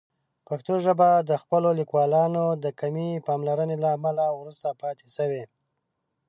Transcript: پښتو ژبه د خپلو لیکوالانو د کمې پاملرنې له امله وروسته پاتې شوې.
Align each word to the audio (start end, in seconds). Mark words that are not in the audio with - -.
پښتو 0.47 0.73
ژبه 0.85 1.09
د 1.29 1.31
خپلو 1.41 1.69
لیکوالانو 1.79 2.45
د 2.63 2.65
کمې 2.79 3.09
پاملرنې 3.27 3.77
له 3.83 3.89
امله 3.97 4.25
وروسته 4.39 4.67
پاتې 4.81 5.07
شوې. 5.15 5.43